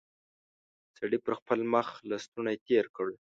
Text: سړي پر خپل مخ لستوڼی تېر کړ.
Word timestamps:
سړي 0.97 1.17
پر 1.25 1.33
خپل 1.39 1.59
مخ 1.73 1.87
لستوڼی 2.09 2.55
تېر 2.67 2.85
کړ. 2.95 3.07